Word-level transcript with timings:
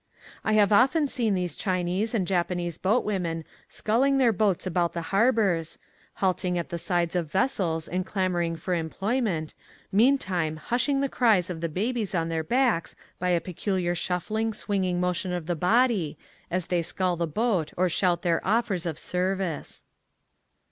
I 0.43 0.53
have 0.53 0.71
often 0.73 1.05
seen 1.07 1.35
these 1.35 1.53
Chinese 1.55 2.15
and 2.15 2.25
Japan 2.25 2.59
ese 2.59 2.79
boat 2.79 3.03
women 3.03 3.43
sculling 3.69 4.17
their 4.17 4.33
boats 4.33 4.65
alaout 4.65 4.93
the 4.93 5.03
harbors, 5.13 5.77
halting 6.15 6.57
at 6.57 6.69
the 6.69 6.79
sides 6.79 7.15
of 7.15 7.31
ves 7.31 7.51
sels 7.51 7.87
and 7.87 8.03
clamoring 8.03 8.55
for 8.55 8.73
employment, 8.73 9.53
meantime 9.91 10.57
hushing 10.57 11.01
the 11.01 11.07
cries 11.07 11.51
of 11.51 11.61
the 11.61 11.69
babies 11.69 12.15
on 12.15 12.29
their 12.29 12.43
backs 12.43 12.95
by 13.19 13.29
a 13.29 13.39
peculiar 13.39 13.93
shuffling, 13.93 14.53
swinging 14.53 14.99
motion 14.99 15.31
of 15.33 15.45
the 15.45 15.55
body 15.55 16.17
as 16.49 16.65
they 16.65 16.81
scull 16.81 17.15
the 17.15 17.27
boat 17.27 17.71
or 17.77 17.87
shout 17.87 18.23
their 18.23 18.41
offers 18.43 18.87
of 18.87 18.97
service. 18.97 19.83